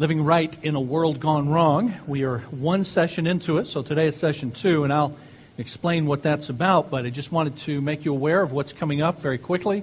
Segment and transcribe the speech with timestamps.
[0.00, 1.92] Living Right in a World Gone Wrong.
[2.06, 5.16] We are one session into it, so today is session two, and I'll
[5.58, 9.02] explain what that's about, but I just wanted to make you aware of what's coming
[9.02, 9.82] up very quickly.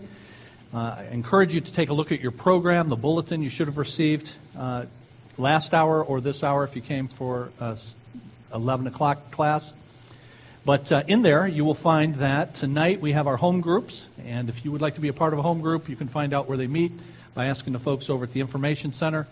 [0.73, 3.67] Uh, I encourage you to take a look at your program, the bulletin you should
[3.67, 4.85] have received uh,
[5.37, 7.75] last hour or this hour if you came for uh,
[8.53, 9.73] 11 o'clock class.
[10.63, 14.47] But uh, in there, you will find that tonight we have our home groups, and
[14.47, 16.33] if you would like to be a part of a home group, you can find
[16.33, 16.93] out where they meet
[17.33, 19.27] by asking the folks over at the Information Center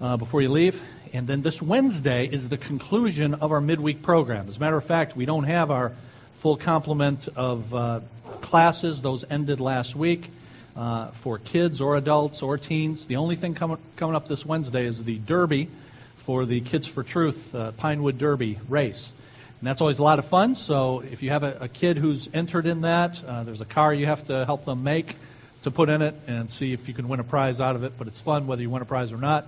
[0.00, 0.80] uh, before you leave.
[1.12, 4.48] And then this Wednesday is the conclusion of our midweek program.
[4.48, 5.92] As a matter of fact, we don't have our
[6.36, 8.00] full complement of uh,
[8.40, 9.00] classes.
[9.00, 10.30] Those ended last week
[10.76, 13.04] uh, for kids or adults or teens.
[13.04, 15.68] The only thing com- coming up this Wednesday is the Derby
[16.16, 19.12] for the Kids for Truth uh, Pinewood Derby race.
[19.60, 20.54] And that's always a lot of fun.
[20.54, 23.94] So if you have a, a kid who's entered in that, uh, there's a car
[23.94, 25.16] you have to help them make
[25.62, 27.94] to put in it and see if you can win a prize out of it.
[27.96, 29.46] But it's fun whether you win a prize or not.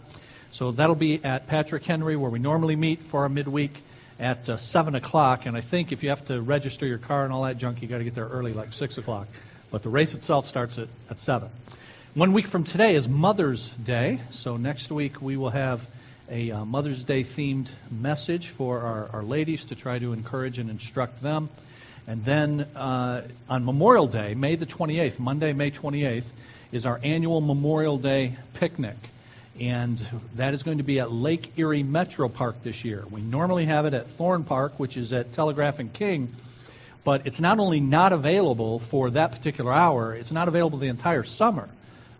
[0.56, 3.82] So that'll be at Patrick Henry, where we normally meet for our midweek
[4.18, 5.44] at uh, 7 o'clock.
[5.44, 7.88] And I think if you have to register your car and all that junk, you
[7.88, 9.28] got to get there early, like 6 o'clock.
[9.70, 11.50] But the race itself starts at, at 7.
[12.14, 14.20] One week from today is Mother's Day.
[14.30, 15.86] So next week we will have
[16.30, 20.70] a uh, Mother's Day themed message for our, our ladies to try to encourage and
[20.70, 21.50] instruct them.
[22.06, 26.24] And then uh, on Memorial Day, May the 28th, Monday, May 28th,
[26.72, 28.96] is our annual Memorial Day picnic
[29.60, 30.00] and
[30.34, 33.04] that is going to be at Lake Erie Metro Park this year.
[33.10, 36.32] We normally have it at Thorn Park, which is at Telegraph and King,
[37.04, 41.24] but it's not only not available for that particular hour, it's not available the entire
[41.24, 41.68] summer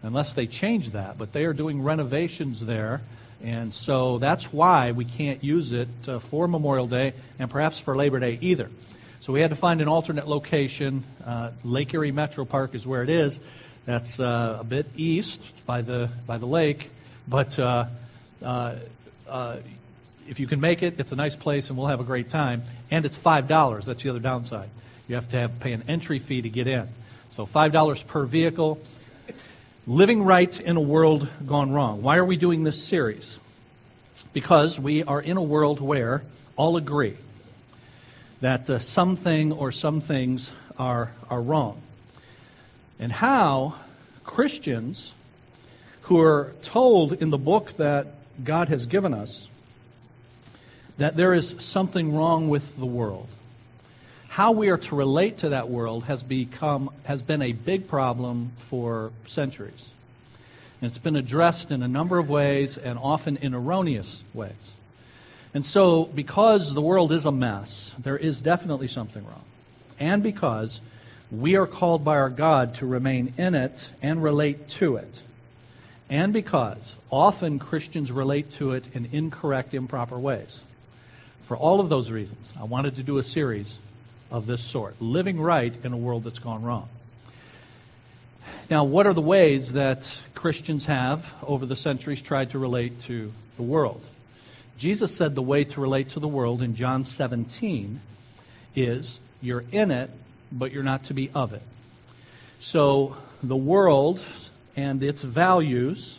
[0.02, 1.18] unless they change that.
[1.18, 3.02] But they are doing renovations there,
[3.42, 7.96] and so that's why we can't use it uh, for Memorial Day and perhaps for
[7.96, 8.70] Labor Day either.
[9.20, 11.02] So we had to find an alternate location.
[11.24, 13.40] Uh, Lake Erie Metro Park is where it is.
[13.84, 16.90] That's uh, a bit east by the by the lake
[17.28, 17.86] but uh,
[18.42, 18.74] uh,
[19.28, 19.56] uh,
[20.28, 22.62] if you can make it, it's a nice place and we'll have a great time.
[22.90, 23.84] And it's $5.
[23.84, 24.68] That's the other downside.
[25.08, 26.88] You have to have, pay an entry fee to get in.
[27.32, 28.80] So $5 per vehicle.
[29.86, 32.02] Living right in a world gone wrong.
[32.02, 33.38] Why are we doing this series?
[34.32, 36.22] Because we are in a world where
[36.56, 37.16] all agree
[38.40, 41.80] that uh, something or some things are, are wrong.
[42.98, 43.74] And how
[44.24, 45.12] Christians
[46.06, 48.06] who are told in the book that
[48.44, 49.48] God has given us
[50.98, 53.26] that there is something wrong with the world.
[54.28, 58.52] How we are to relate to that world has become has been a big problem
[58.56, 59.88] for centuries.
[60.80, 64.52] And it's been addressed in a number of ways and often in erroneous ways.
[65.54, 69.44] And so, because the world is a mess, there is definitely something wrong.
[69.98, 70.80] And because
[71.32, 75.22] we are called by our God to remain in it and relate to it
[76.08, 80.60] and because often Christians relate to it in incorrect, improper ways.
[81.42, 83.78] For all of those reasons, I wanted to do a series
[84.30, 86.88] of this sort living right in a world that's gone wrong.
[88.68, 93.32] Now, what are the ways that Christians have, over the centuries, tried to relate to
[93.56, 94.04] the world?
[94.78, 98.00] Jesus said the way to relate to the world in John 17
[98.74, 100.10] is you're in it,
[100.50, 101.62] but you're not to be of it.
[102.58, 104.20] So, the world
[104.76, 106.18] and its values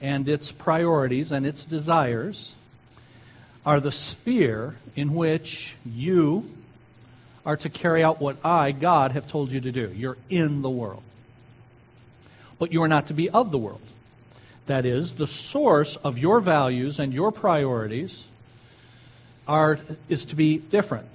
[0.00, 2.52] and its priorities and its desires
[3.64, 6.48] are the sphere in which you
[7.44, 9.92] are to carry out what I, God, have told you to do.
[9.94, 11.02] You're in the world.
[12.58, 13.80] But you are not to be of the world.
[14.66, 18.24] That is, the source of your values and your priorities
[19.46, 21.06] are, is to be different.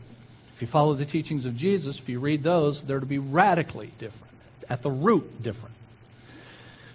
[0.56, 3.92] If you follow the teachings of Jesus, if you read those, they're to be radically
[3.98, 4.34] different,
[4.70, 5.76] at the root different.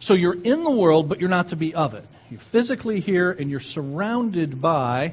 [0.00, 2.04] So you're in the world, but you're not to be of it.
[2.30, 5.12] You're physically here, and you're surrounded by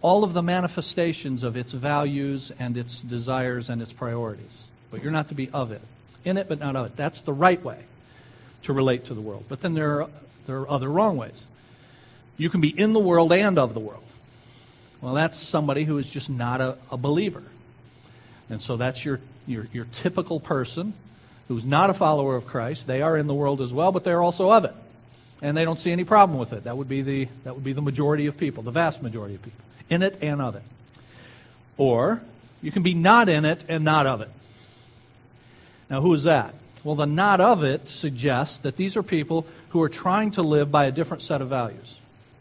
[0.00, 4.64] all of the manifestations of its values and its desires and its priorities.
[4.90, 5.80] But you're not to be of it.
[6.24, 6.96] In it, but not of it.
[6.96, 7.78] That's the right way
[8.62, 9.44] to relate to the world.
[9.48, 10.10] But then there are,
[10.46, 11.44] there are other wrong ways.
[12.36, 14.04] You can be in the world and of the world.
[15.00, 17.42] Well, that's somebody who is just not a, a believer.
[18.48, 20.94] And so that's your, your, your typical person
[21.48, 22.86] who's not a follower of Christ.
[22.86, 24.74] They are in the world as well, but they're also of it.
[25.42, 26.64] And they don't see any problem with it.
[26.64, 29.42] That would be the, that would be the majority of people, the vast majority of
[29.42, 29.60] people,
[29.90, 30.62] in it and of it.
[31.76, 32.22] Or
[32.62, 34.30] you can be not in it and not of it.
[35.90, 36.54] Now, who is that?
[36.82, 40.70] Well, the not of it suggests that these are people who are trying to live
[40.70, 41.98] by a different set of values.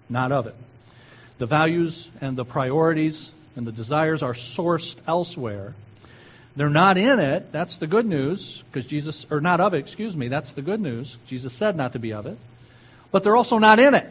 [0.09, 0.55] Not of it.
[1.39, 5.75] The values and the priorities and the desires are sourced elsewhere
[6.55, 7.51] they're not in it.
[7.51, 10.27] That's the good news, because Jesus, or not of it, excuse me.
[10.27, 11.17] That's the good news.
[11.25, 12.37] Jesus said not to be of it.
[13.11, 14.07] But they're also not in it.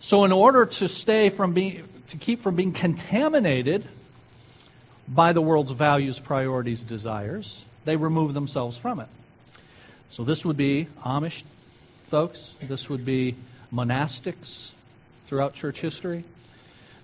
[0.00, 3.84] So, in order to stay from being, to keep from being contaminated
[5.08, 9.08] by the world's values, priorities, desires, they remove themselves from it.
[10.10, 11.42] So, this would be Amish
[12.08, 13.34] folks, this would be
[13.72, 14.70] monastics
[15.26, 16.24] throughout church history,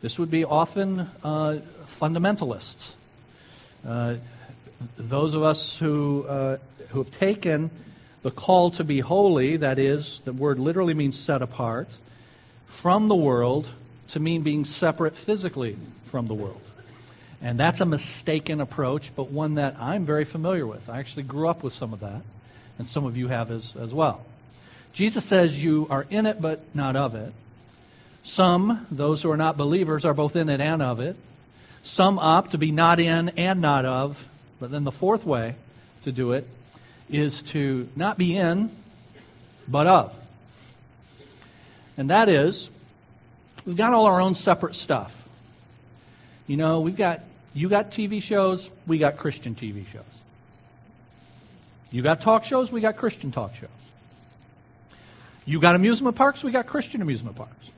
[0.03, 1.59] this would be often uh,
[2.00, 2.94] fundamentalists.
[3.87, 4.17] Uh,
[4.97, 6.56] those of us who, uh,
[6.91, 7.71] who have taken
[8.23, 11.97] the call to be holy, that is, the word literally means set apart,
[12.67, 13.69] from the world
[14.09, 15.77] to mean being separate physically
[16.11, 16.61] from the world.
[17.43, 20.91] And that's a mistaken approach, but one that I'm very familiar with.
[20.91, 22.21] I actually grew up with some of that,
[22.79, 24.25] and some of you have as, as well.
[24.93, 27.32] Jesus says you are in it, but not of it.
[28.23, 31.17] Some, those who are not believers, are both in it and of it.
[31.82, 34.27] Some up to be not in and not of.
[34.61, 35.55] But then the fourth way
[36.03, 36.47] to do it
[37.09, 38.71] is to not be in,
[39.67, 40.17] but of.
[41.97, 42.71] And that is,
[43.65, 45.17] we've got all our own separate stuff.
[46.47, 47.21] You know, we've got,
[47.55, 50.03] you got TV shows, we got Christian TV shows.
[51.91, 53.69] You got talk shows, we got Christian talk shows.
[55.44, 57.71] You got amusement parks, we got Christian amusement parks.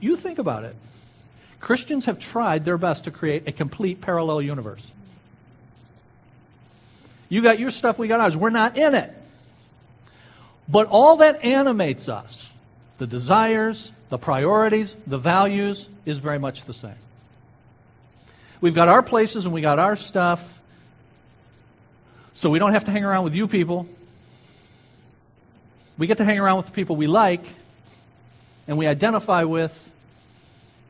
[0.00, 0.74] You think about it.
[1.60, 4.84] Christians have tried their best to create a complete parallel universe.
[7.28, 8.36] You got your stuff, we got ours.
[8.36, 9.12] We're not in it.
[10.68, 12.50] But all that animates us,
[12.98, 16.94] the desires, the priorities, the values, is very much the same.
[18.60, 20.60] We've got our places and we got our stuff,
[22.34, 23.86] so we don't have to hang around with you people.
[25.98, 27.44] We get to hang around with the people we like
[28.66, 29.89] and we identify with,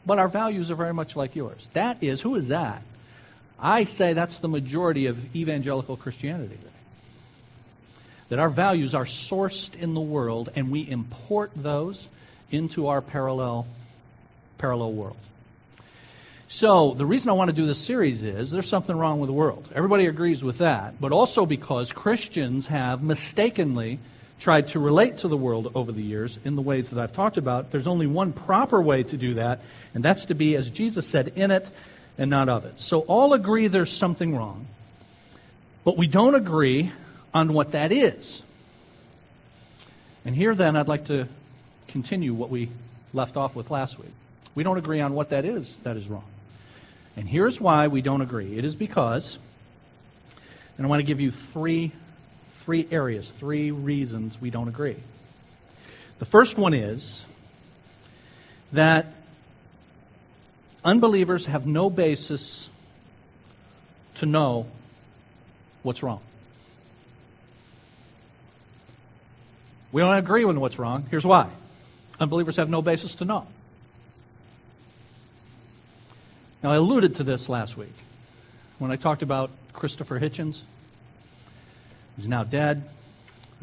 [0.06, 1.68] but our values are very much like yours.
[1.72, 2.82] That is, who is that?
[3.58, 6.66] I say that's the majority of evangelical Christianity today.
[8.30, 12.08] That our values are sourced in the world and we import those
[12.50, 13.66] into our parallel,
[14.58, 15.16] parallel world.
[16.48, 19.34] So, the reason I want to do this series is there's something wrong with the
[19.34, 19.68] world.
[19.72, 24.00] Everybody agrees with that, but also because Christians have mistakenly
[24.40, 27.36] tried to relate to the world over the years in the ways that I've talked
[27.36, 27.70] about.
[27.70, 29.60] There's only one proper way to do that,
[29.94, 31.70] and that's to be, as Jesus said, in it
[32.18, 32.78] and not of it.
[32.78, 34.66] So all agree there's something wrong,
[35.84, 36.90] but we don't agree
[37.34, 38.42] on what that is.
[40.24, 41.28] And here then, I'd like to
[41.88, 42.70] continue what we
[43.12, 44.12] left off with last week.
[44.54, 46.24] We don't agree on what that is that is wrong.
[47.16, 49.38] And here's why we don't agree it is because,
[50.78, 51.92] and I want to give you three
[52.64, 54.96] three areas, three reasons we don't agree.
[56.18, 57.24] The first one is
[58.72, 59.06] that
[60.84, 62.68] unbelievers have no basis
[64.16, 64.66] to know
[65.82, 66.20] what's wrong.
[69.92, 71.06] We don't agree with what's wrong.
[71.10, 71.48] Here's why
[72.20, 73.46] unbelievers have no basis to know.
[76.62, 77.94] Now, I alluded to this last week
[78.78, 80.60] when I talked about Christopher Hitchens.
[82.20, 82.82] He's now dead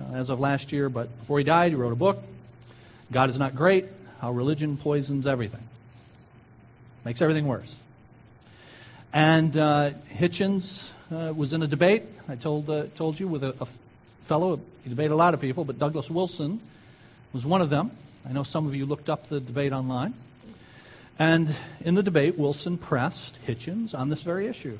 [0.01, 2.24] uh, as of last year, but before he died, he wrote a book
[3.12, 3.86] God is Not Great
[4.19, 5.62] How Religion Poisons Everything.
[7.06, 7.71] Makes everything worse.
[9.13, 13.56] And uh, Hitchens uh, was in a debate, I told, uh, told you, with a,
[13.62, 13.68] a
[14.24, 14.60] fellow.
[14.83, 16.60] He debated a lot of people, but Douglas Wilson
[17.33, 17.92] was one of them.
[18.27, 20.15] I know some of you looked up the debate online.
[21.20, 24.79] And in the debate, Wilson pressed Hitchens on this very issue.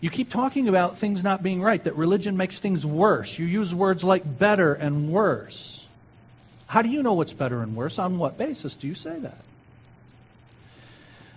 [0.00, 3.38] You keep talking about things not being right, that religion makes things worse.
[3.38, 5.84] You use words like better and worse.
[6.66, 7.98] How do you know what's better and worse?
[7.98, 9.38] On what basis do you say that?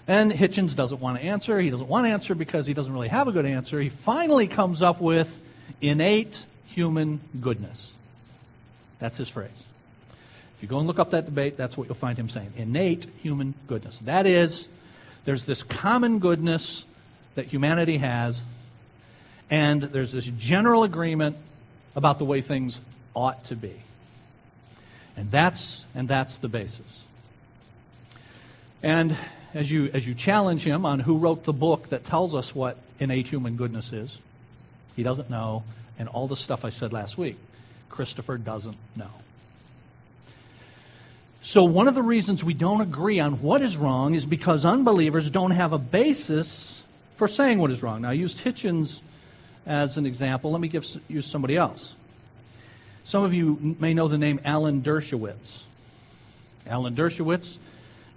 [0.08, 1.60] And Hitchens doesn't want to answer.
[1.60, 3.80] He doesn't want to answer because he doesn't really have a good answer.
[3.80, 5.42] He finally comes up with
[5.82, 7.92] innate human goodness.
[9.00, 9.64] That's his phrase.
[10.56, 12.54] If you go and look up that debate, that's what you'll find him saying.
[12.56, 14.00] Innate human goodness.
[14.00, 14.68] That is,
[15.26, 16.86] there's this common goodness
[17.36, 18.42] that humanity has,
[19.50, 21.38] and there's this general agreement
[21.96, 22.80] about the way things
[23.14, 23.74] ought to be.
[25.16, 27.06] And that's, and that's the basis.
[28.82, 29.16] And
[29.54, 32.78] as you, as you challenge him on who wrote the book that tells us what
[33.00, 34.20] innate human goodness is,
[34.96, 35.64] he doesn't know,
[36.00, 37.38] and all the stuff I said last week,
[37.90, 39.10] Christopher doesn't know.
[41.42, 45.30] So, one of the reasons we don't agree on what is wrong is because unbelievers
[45.30, 46.83] don't have a basis
[47.16, 48.02] for saying what is wrong.
[48.02, 49.02] Now, I used Hitchens
[49.66, 50.52] as an example.
[50.52, 51.96] Let me give, use somebody else.
[53.04, 55.62] Some of you may know the name Alan Dershowitz.
[56.68, 57.58] Alan Dershowitz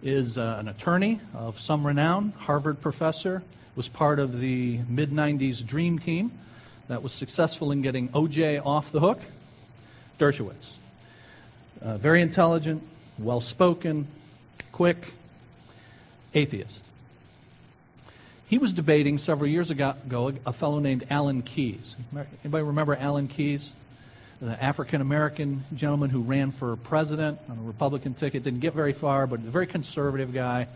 [0.03, 3.43] is uh, an attorney of some renown, Harvard professor,
[3.75, 6.31] was part of the mid 90s Dream Team
[6.89, 9.21] that was successful in getting OJ off the hook.
[10.19, 10.73] Dershowitz.
[11.83, 12.83] Uh, very intelligent,
[13.19, 14.07] well spoken,
[14.73, 14.97] quick,
[16.33, 16.86] atheist.
[18.49, 21.97] He was debating several years ago a fellow named Alan Keyes.
[22.45, 23.73] Anybody remember Alan Keyes?
[24.41, 28.45] The African American gentleman who ran for president on a Republican ticket.
[28.45, 30.69] Didn't get very far, but a very conservative guy,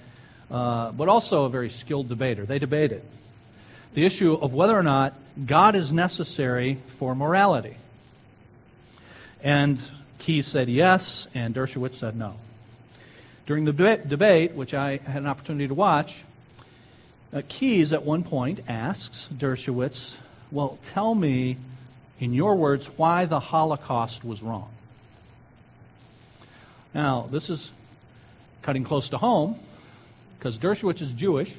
[0.50, 2.44] uh, but also a very skilled debater.
[2.44, 3.02] They debated
[3.94, 5.14] the issue of whether or not
[5.46, 7.76] God is necessary for morality.
[9.42, 9.80] And
[10.18, 12.34] Keyes said yes, and Dershowitz said no.
[13.46, 16.22] During the debate, which I had an opportunity to watch,
[17.32, 20.14] uh, Keyes at one point asks Dershowitz,
[20.50, 21.56] Well, tell me,
[22.18, 24.70] in your words, why the Holocaust was wrong.
[26.92, 27.70] Now, this is
[28.62, 29.56] cutting close to home
[30.38, 31.54] because Dershowitz is Jewish,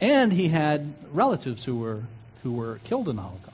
[0.00, 2.02] and he had relatives who were,
[2.42, 3.52] who were killed in the Holocaust.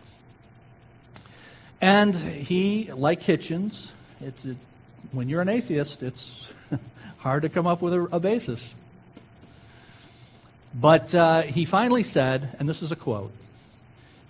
[1.81, 4.35] And he, like Hitchens, it,
[5.13, 6.53] when you're an atheist, it's
[7.19, 8.75] hard to come up with a, a basis.
[10.81, 13.33] But uh, he finally said, and this is a quote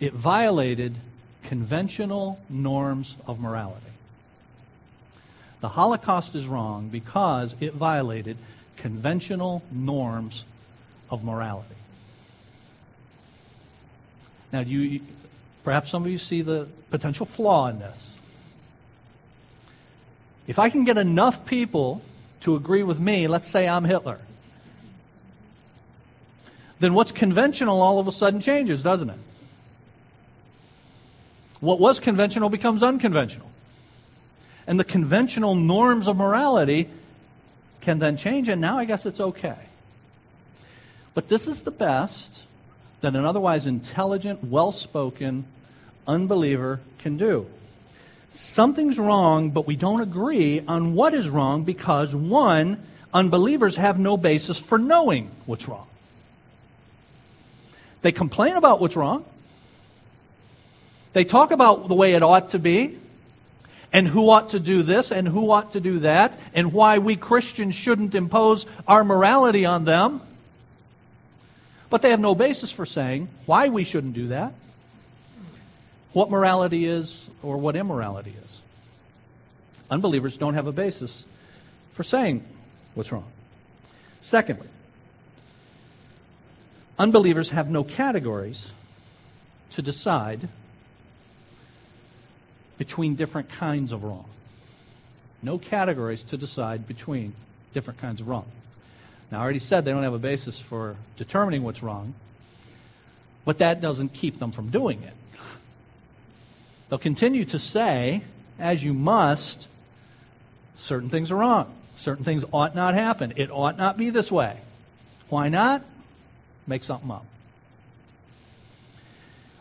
[0.00, 0.95] it violated
[1.43, 3.85] conventional norms of morality.
[5.61, 8.37] The Holocaust is wrong because it violated
[8.76, 10.45] conventional norms
[11.11, 11.75] of morality.
[14.52, 15.00] Now, do you,
[15.64, 18.14] perhaps some of you see the potential flaw in this.
[20.47, 22.02] If I can get enough people
[22.40, 24.21] to agree with me, let's say I'm Hitler,
[26.80, 29.18] then what's conventional all of a sudden changes, doesn't it?
[31.61, 33.50] What was conventional becomes unconventional.
[34.66, 36.88] And the conventional norms of morality
[37.80, 39.56] can then change, and now I guess it's okay.
[41.14, 42.42] But this is the best
[43.00, 45.44] that an otherwise intelligent, well spoken
[46.06, 47.47] unbeliever can do.
[48.32, 52.80] Something's wrong, but we don't agree on what is wrong because, one,
[53.12, 55.88] unbelievers have no basis for knowing what's wrong.
[58.02, 59.25] They complain about what's wrong.
[61.12, 62.99] They talk about the way it ought to be,
[63.93, 67.17] and who ought to do this, and who ought to do that, and why we
[67.17, 70.21] Christians shouldn't impose our morality on them.
[71.90, 74.52] But they have no basis for saying why we shouldn't do that,
[76.12, 78.61] what morality is, or what immorality is.
[79.90, 81.25] Unbelievers don't have a basis
[81.95, 82.45] for saying
[82.95, 83.25] what's wrong.
[84.21, 84.69] Secondly,
[86.99, 88.73] Unbelievers have no categories
[89.71, 90.49] to decide
[92.76, 94.25] between different kinds of wrong.
[95.43, 97.35] No categories to decide between
[97.73, 98.47] different kinds of wrong.
[99.31, 102.14] Now, I already said they don't have a basis for determining what's wrong,
[103.45, 105.12] but that doesn't keep them from doing it.
[106.88, 108.23] They'll continue to say,
[108.59, 109.69] as you must,
[110.76, 111.73] certain things are wrong.
[111.97, 113.35] Certain things ought not happen.
[113.37, 114.57] It ought not be this way.
[115.28, 115.83] Why not?
[116.68, 117.25] Make something up.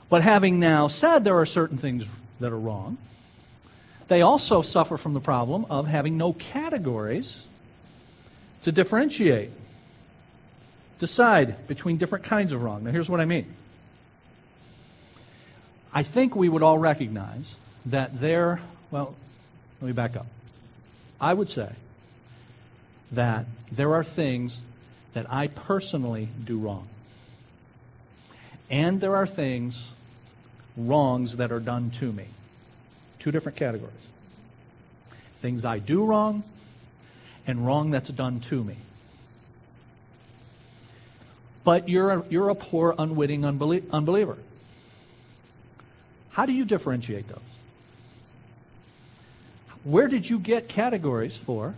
[0.09, 2.05] But having now said there are certain things
[2.39, 2.97] that are wrong,
[4.07, 7.43] they also suffer from the problem of having no categories
[8.61, 9.51] to differentiate,
[10.99, 12.83] decide between different kinds of wrong.
[12.83, 13.45] Now, here's what I mean.
[15.93, 17.55] I think we would all recognize
[17.87, 18.61] that there,
[18.91, 19.15] well,
[19.81, 20.27] let me back up.
[21.19, 21.71] I would say
[23.11, 24.61] that there are things
[25.13, 26.87] that I personally do wrong.
[28.69, 29.93] And there are things,
[30.75, 32.25] wrongs that are done to me.
[33.19, 33.93] Two different categories.
[35.41, 36.43] Things I do wrong
[37.45, 38.75] and wrong that's done to me.
[41.63, 44.37] But you're a, you're a poor, unwitting unbelie- unbeliever.
[46.31, 47.39] How do you differentiate those?
[49.83, 51.73] Where did you get categories for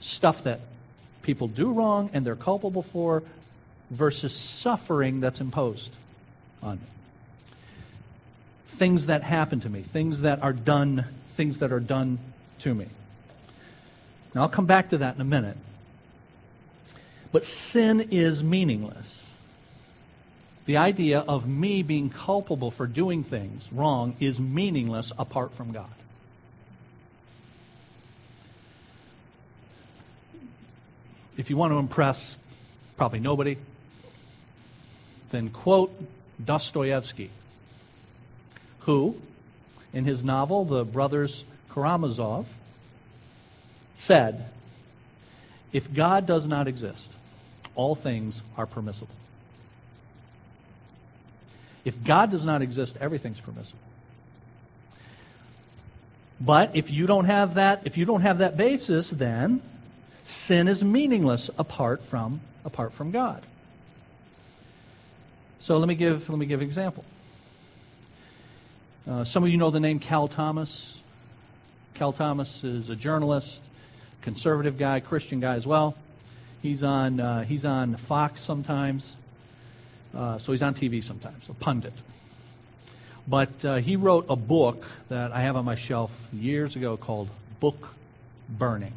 [0.00, 0.60] stuff that
[1.22, 3.22] people do wrong and they're culpable for
[3.94, 5.94] versus suffering that's imposed
[6.62, 6.86] on me.
[8.76, 11.04] Things that happen to me, things that are done,
[11.36, 12.18] things that are done
[12.60, 12.86] to me.
[14.34, 15.56] Now I'll come back to that in a minute.
[17.30, 19.28] But sin is meaningless.
[20.66, 25.90] The idea of me being culpable for doing things wrong is meaningless apart from God.
[31.36, 32.36] If you want to impress
[32.96, 33.56] probably nobody,
[35.34, 35.92] then quote
[36.42, 37.30] Dostoevsky,
[38.80, 39.16] who,
[39.92, 42.46] in his novel, The Brothers Karamazov,
[43.94, 44.44] said,
[45.72, 47.10] If God does not exist,
[47.74, 49.14] all things are permissible.
[51.84, 53.78] If God does not exist, everything's permissible.
[56.40, 59.62] But if you don't have that, if you don't have that basis, then
[60.24, 63.42] sin is meaningless apart from apart from God.
[65.64, 67.06] So let me give let me give an example.
[69.08, 71.00] Uh, some of you know the name Cal Thomas.
[71.94, 73.62] Cal Thomas is a journalist,
[74.20, 75.96] conservative guy, Christian guy as well.
[76.60, 79.16] He's on uh, he's on Fox sometimes,
[80.14, 81.94] uh, so he's on TV sometimes, a pundit.
[83.26, 87.30] But uh, he wrote a book that I have on my shelf years ago called
[87.60, 87.88] Book
[88.50, 88.92] Burning.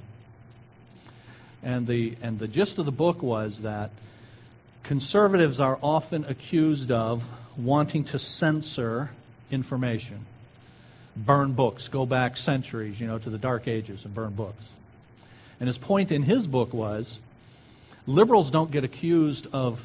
[1.64, 3.92] And the, and the gist of the book was that
[4.88, 7.22] conservatives are often accused of
[7.58, 9.10] wanting to censor
[9.52, 10.26] information,
[11.16, 14.70] burn books, go back centuries, you know, to the Dark Ages and burn books.
[15.60, 17.20] And his point in his book was
[18.06, 19.84] liberals don't get accused of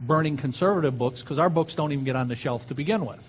[0.00, 3.22] burning conservative books because our books don't even get on the shelf to begin with.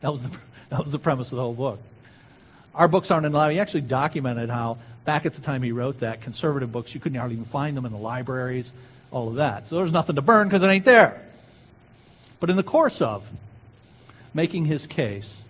[0.00, 0.30] That was the,
[0.70, 1.78] that was the premise of the whole book.
[2.74, 3.56] Our books aren't in the library.
[3.56, 7.18] He actually documented how, back at the time he wrote that, conservative books, you couldn't
[7.18, 8.72] hardly even find them in the libraries,
[9.10, 9.66] all of that.
[9.66, 11.20] So there's nothing to burn because it ain't there.
[12.38, 13.28] But in the course of
[14.32, 15.42] making his case,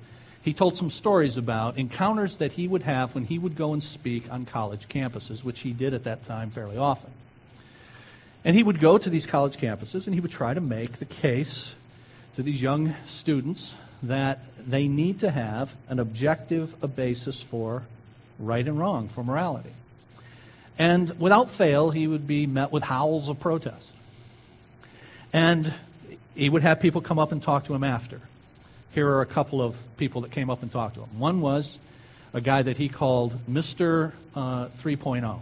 [0.42, 3.82] he told some stories about encounters that he would have when he would go and
[3.82, 7.10] speak on college campuses, which he did at that time fairly often.
[8.44, 11.04] And he would go to these college campuses and he would try to make the
[11.04, 11.74] case
[12.36, 17.82] to these young students that they need to have an objective a basis for
[18.38, 19.74] right and wrong, for morality.
[20.80, 23.86] And without fail, he would be met with howls of protest.
[25.30, 25.70] And
[26.34, 28.18] he would have people come up and talk to him after.
[28.94, 31.18] Here are a couple of people that came up and talked to him.
[31.18, 31.78] One was
[32.32, 34.12] a guy that he called Mr.
[34.34, 35.40] Uh, 3.0.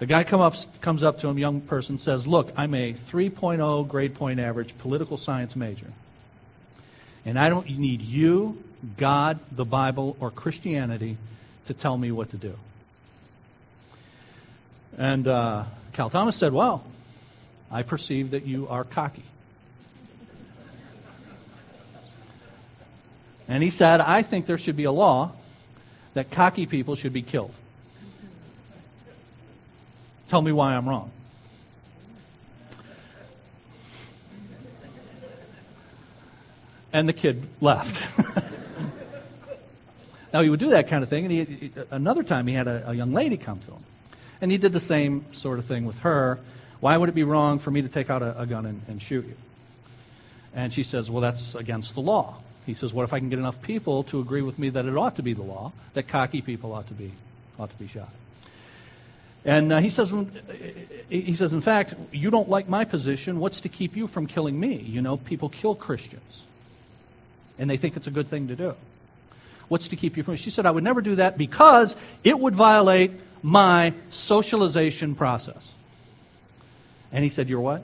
[0.00, 3.88] The guy come up, comes up to him, young person, says, Look, I'm a 3.0
[3.88, 5.90] grade point average political science major.
[7.24, 8.62] And I don't need you,
[8.98, 11.16] God, the Bible, or Christianity
[11.64, 12.54] to tell me what to do.
[15.00, 15.64] And uh,
[15.94, 16.84] Cal Thomas said, Well,
[17.70, 19.22] I perceive that you are cocky.
[23.48, 25.32] And he said, I think there should be a law
[26.12, 27.54] that cocky people should be killed.
[30.28, 31.10] Tell me why I'm wrong.
[36.92, 38.00] and the kid left.
[40.32, 42.90] now, he would do that kind of thing, and he, another time he had a,
[42.90, 43.84] a young lady come to him.
[44.40, 46.38] And he did the same sort of thing with her.
[46.80, 49.02] Why would it be wrong for me to take out a, a gun and, and
[49.02, 49.36] shoot you?
[50.54, 52.36] And she says, Well, that's against the law.
[52.66, 54.96] He says, What if I can get enough people to agree with me that it
[54.96, 57.12] ought to be the law, that cocky people ought to be,
[57.58, 58.10] ought to be shot?
[59.44, 60.12] And uh, he says,
[61.08, 63.40] he says, in fact, you don't like my position.
[63.40, 64.76] What's to keep you from killing me?
[64.76, 66.42] You know, people kill Christians
[67.58, 68.74] and they think it's a good thing to do.
[69.68, 70.36] What's to keep you from?
[70.36, 75.72] She said, I would never do that because it would violate my socialization process.
[77.12, 77.82] And he said, Your what?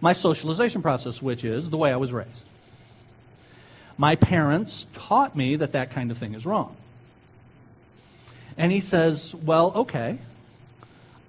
[0.00, 2.44] My socialization process, which is the way I was raised.
[3.98, 6.74] My parents taught me that that kind of thing is wrong.
[8.56, 10.18] And he says, Well, okay.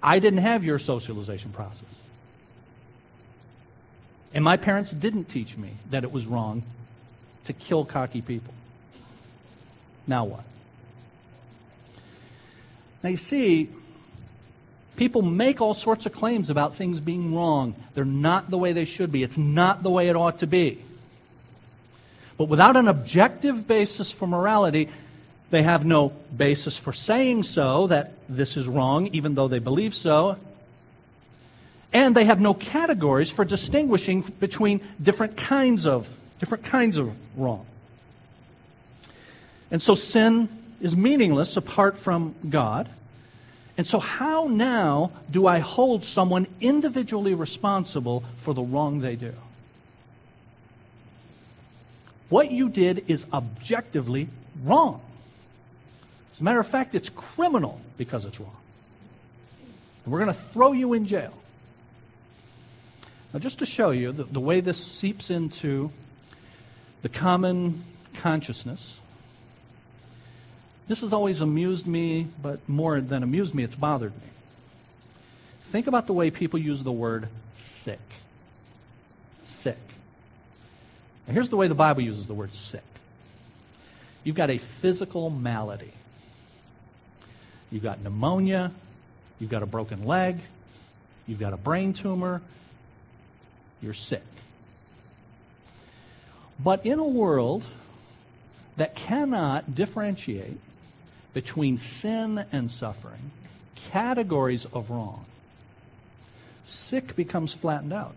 [0.04, 1.86] I didn't have your socialization process.
[4.34, 6.64] And my parents didn't teach me that it was wrong
[7.44, 8.54] to kill cocky people.
[10.08, 10.44] Now what?
[13.04, 13.70] Now you see,
[14.96, 17.76] people make all sorts of claims about things being wrong.
[17.94, 20.84] They're not the way they should be, it's not the way it ought to be.
[22.38, 24.90] But without an objective basis for morality,
[25.52, 29.94] they have no basis for saying so, that this is wrong, even though they believe
[29.94, 30.38] so,
[31.94, 36.08] and they have no categories for distinguishing between different kinds of
[36.40, 37.66] different kinds of wrong.
[39.70, 40.50] And so sin
[40.82, 42.90] is meaningless apart from God.
[43.78, 49.34] And so how now do I hold someone individually responsible for the wrong they do?
[52.30, 54.30] What you did is objectively
[54.64, 55.02] wrong.
[56.34, 58.56] As a matter of fact, it's criminal because it's wrong.
[60.04, 61.34] And we're going to throw you in jail.
[63.34, 65.92] Now, just to show you the, the way this seeps into
[67.02, 67.84] the common
[68.16, 68.98] consciousness,
[70.92, 74.28] this has always amused me, but more than amused me, it's bothered me.
[75.70, 78.02] Think about the way people use the word sick.
[79.46, 79.78] Sick.
[81.26, 82.84] Now, here's the way the Bible uses the word sick
[84.26, 85.94] you've got a physical malady.
[87.72, 88.74] You've got pneumonia,
[89.40, 90.40] you've got a broken leg,
[91.26, 92.42] you've got a brain tumor,
[93.82, 94.24] you're sick.
[96.60, 97.64] But in a world
[98.76, 100.58] that cannot differentiate
[101.34, 103.32] between sin and suffering,
[103.76, 105.26] categories of wrong,
[106.66, 108.16] sick becomes flattened out.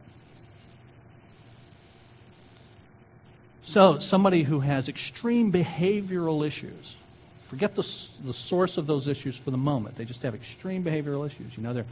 [3.65, 6.97] So, somebody who has extreme behavioral issues,
[7.45, 7.83] forget the,
[8.25, 9.97] the source of those issues for the moment.
[9.97, 11.57] They just have extreme behavioral issues.
[11.57, 11.87] You know, they're,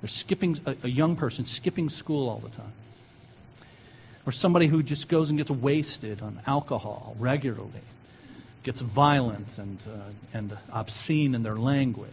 [0.00, 2.72] they're skipping, a, a young person skipping school all the time.
[4.24, 7.70] Or somebody who just goes and gets wasted on alcohol regularly,
[8.62, 12.10] gets violent and, uh, and obscene in their language.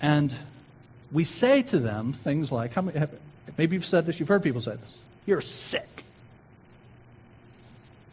[0.00, 0.34] And
[1.10, 3.06] we say to them things like, how many,
[3.56, 4.94] maybe you've said this, you've heard people say this.
[5.26, 6.04] You're sick.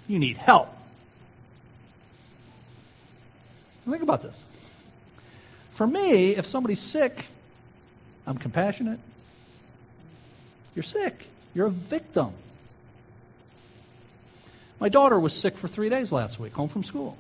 [0.08, 0.70] You need help.
[3.90, 4.38] Think about this.
[5.72, 7.26] For me, if somebody's sick,
[8.26, 9.00] I'm compassionate.
[10.76, 11.26] You're sick.
[11.54, 12.32] You're a victim.
[14.84, 17.18] My daughter was sick for three days last week, home from school.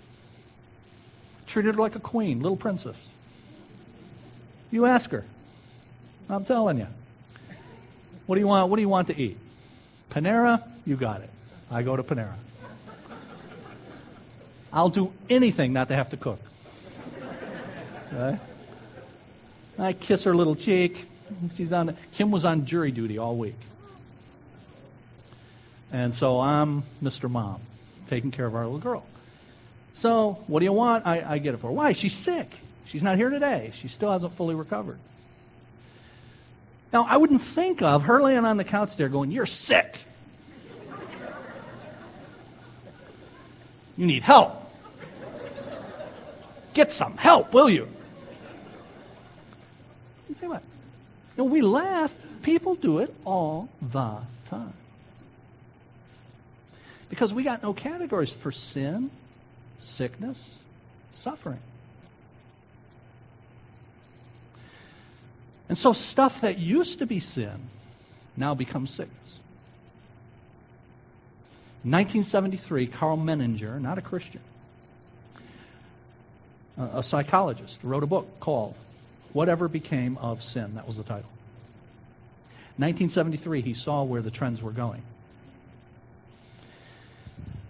[1.47, 3.01] Treated her like a queen, little princess.
[4.69, 5.23] You ask her.
[6.29, 6.87] I'm telling you.
[8.25, 8.69] What do you want?
[8.69, 9.37] What do you want to eat?
[10.09, 10.61] Panera?
[10.85, 11.29] You got it.
[11.71, 12.33] I go to Panera.
[14.73, 16.41] I'll do anything not to have to cook.
[18.13, 18.37] Okay?
[19.79, 21.05] I kiss her little cheek.
[21.55, 21.95] She's on.
[22.11, 23.55] Kim was on jury duty all week,
[25.93, 27.29] and so I'm Mr.
[27.29, 27.61] Mom,
[28.09, 29.05] taking care of our little girl.
[29.93, 31.05] So, what do you want?
[31.05, 31.73] I, I get it for her.
[31.73, 31.93] Why?
[31.93, 32.49] She's sick.
[32.85, 33.71] She's not here today.
[33.75, 34.97] She still hasn't fully recovered.
[36.91, 39.99] Now, I wouldn't think of her laying on the couch there going, You're sick.
[43.95, 44.59] You need help.
[46.73, 47.87] Get some help, will you?
[50.27, 50.67] You think about it.
[51.37, 52.17] You know, we laugh.
[52.41, 54.73] People do it all the time.
[57.13, 59.11] Because we got no categories for sin,
[59.77, 60.57] sickness,
[61.11, 61.59] suffering.
[65.69, 67.69] And so stuff that used to be sin
[68.35, 69.19] now becomes sickness.
[71.83, 74.41] 1973, Karl Menninger, not a Christian,
[76.79, 78.73] a psychologist, wrote a book called
[79.33, 80.73] Whatever Became of Sin.
[80.73, 81.29] That was the title.
[82.77, 85.03] 1973, he saw where the trends were going.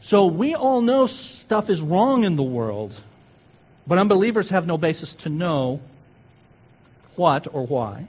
[0.03, 2.93] So we all know stuff is wrong in the world,
[3.87, 5.79] but unbelievers have no basis to know
[7.15, 8.07] what or why,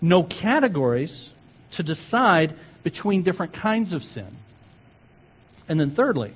[0.00, 1.30] no categories
[1.70, 4.26] to decide between different kinds of sin.
[5.68, 6.32] And then, thirdly,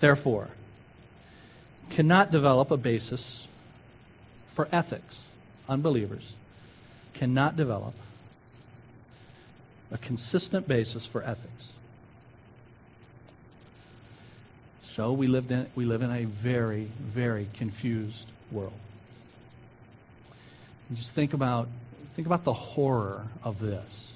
[0.00, 0.48] therefore,
[1.90, 3.46] cannot develop a basis
[4.54, 5.24] for ethics.
[5.68, 6.32] Unbelievers
[7.12, 7.92] cannot develop
[9.92, 11.72] a consistent basis for ethics.
[15.00, 18.74] So we, lived in, we live in a very, very confused world.
[20.90, 21.68] And just think about,
[22.12, 24.12] think about the horror of this.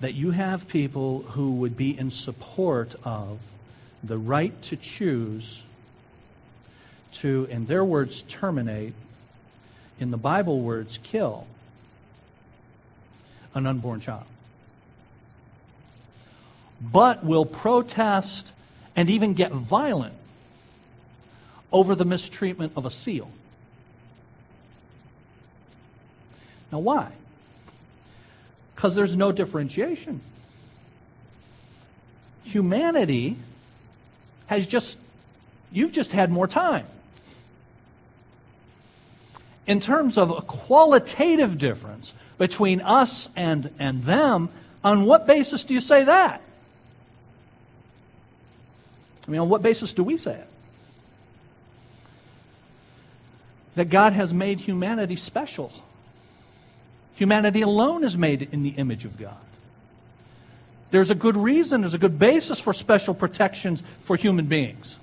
[0.00, 3.40] That you have people who would be in support of
[4.02, 5.62] the right to choose
[7.16, 8.94] to, in their words, terminate,
[10.00, 11.46] in the Bible words, kill
[13.54, 14.24] an unborn child.
[16.80, 18.52] But will protest
[18.96, 20.14] and even get violent
[21.72, 23.28] over the mistreatment of a seal.
[26.70, 27.12] Now, why?
[28.74, 30.20] Because there's no differentiation.
[32.44, 33.36] Humanity
[34.46, 34.98] has just,
[35.72, 36.86] you've just had more time.
[39.66, 44.50] In terms of a qualitative difference between us and, and them,
[44.82, 46.42] on what basis do you say that?
[49.26, 50.48] I mean, on what basis do we say it?
[53.76, 55.72] That God has made humanity special.
[57.14, 59.36] Humanity alone is made in the image of God.
[60.90, 64.96] There's a good reason, there's a good basis for special protections for human beings.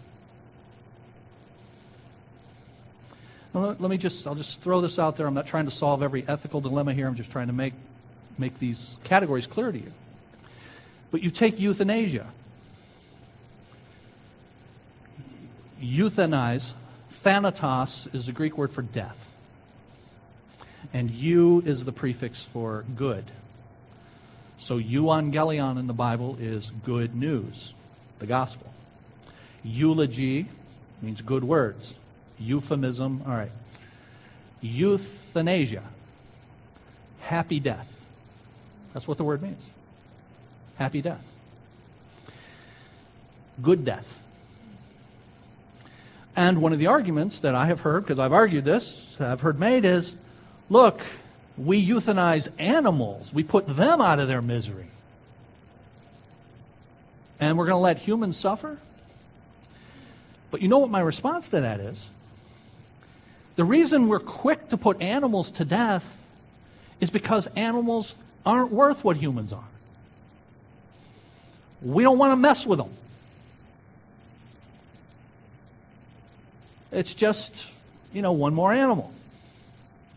[3.54, 5.28] let me just, I'll just throw this out there.
[5.28, 7.08] I'm not trying to solve every ethical dilemma here.
[7.08, 7.74] I'm just trying to make,
[8.38, 9.92] make these categories clear to you.
[11.12, 12.28] But you take euthanasia.
[15.82, 16.74] Euthanize,
[17.12, 19.32] thanatos is the Greek word for death
[20.94, 23.24] and eu is the prefix for good.
[24.58, 27.74] So euangelion in the Bible is good news,
[28.20, 28.72] the gospel.
[29.64, 30.48] Eulogy
[31.02, 31.96] means good words.
[32.40, 33.52] Euphemism, all right.
[34.62, 35.84] Euthanasia,
[37.22, 37.88] happy death.
[38.94, 39.66] That's what the word means.
[40.78, 41.26] Happy death.
[43.62, 44.21] good death.
[46.36, 49.60] And one of the arguments that I have heard, because I've argued this, I've heard
[49.60, 50.16] made is
[50.70, 51.02] look,
[51.58, 54.88] we euthanize animals, we put them out of their misery.
[57.40, 58.78] And we're going to let humans suffer?
[60.52, 62.06] But you know what my response to that is?
[63.56, 66.18] The reason we're quick to put animals to death
[67.00, 68.16] is because animals
[68.46, 69.64] aren't worth what humans are.
[71.82, 72.92] We don't want to mess with them.
[76.92, 77.68] It's just,
[78.14, 79.14] you know, one more animal.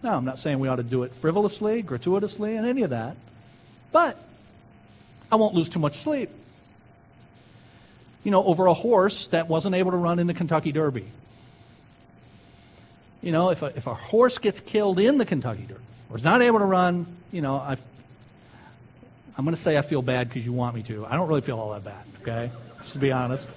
[0.03, 3.17] Now, I'm not saying we ought to do it frivolously, gratuitously, and any of that,
[3.93, 4.19] but
[5.33, 6.31] I won't lose too much sleep.
[8.23, 11.07] You know, over a horse that wasn't able to run in the Kentucky Derby.
[13.23, 16.25] You know, if a, if a horse gets killed in the Kentucky Derby or is
[16.25, 17.77] not able to run, you know, i
[19.37, 21.07] I'm going to say I feel bad because you want me to.
[21.07, 22.51] I don't really feel all that bad, okay?
[22.83, 23.49] Just to be honest.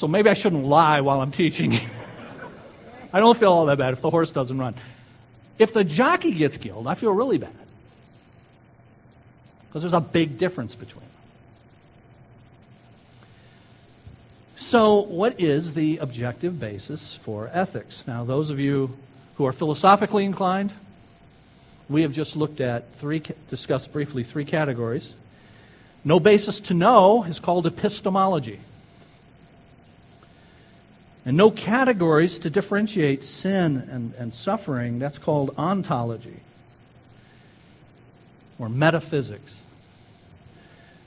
[0.00, 1.78] So maybe I shouldn't lie while I'm teaching.
[3.12, 4.74] I don't feel all that bad if the horse doesn't run.
[5.58, 7.52] If the jockey gets killed, I feel really bad.
[9.68, 11.10] Because there's a big difference between them.
[14.56, 18.04] So, what is the objective basis for ethics?
[18.06, 18.96] Now, those of you
[19.34, 20.72] who are philosophically inclined,
[21.90, 25.12] we have just looked at three, discussed briefly three categories.
[26.06, 28.60] No basis to know is called epistemology.
[31.24, 36.40] And no categories to differentiate sin and, and suffering, that's called ontology
[38.58, 39.62] or metaphysics.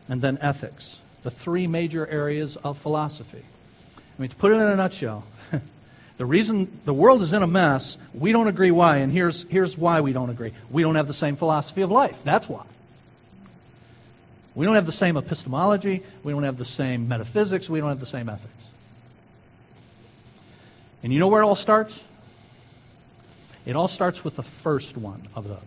[0.08, 3.43] And then ethics, the three major areas of philosophy.
[3.95, 5.23] I mean, to put it in a nutshell,
[6.17, 9.78] the reason the world is in a mess, we don't agree why, and here's, here's
[9.78, 10.52] why we don't agree.
[10.69, 12.23] We don't have the same philosophy of life.
[12.23, 12.65] That's why.
[14.54, 16.04] We don't have the same epistemology.
[16.23, 17.69] We don't have the same metaphysics.
[17.69, 18.65] We don't have the same ethics.
[21.03, 22.01] And you know where it all starts?
[23.65, 25.59] It all starts with the first one of those.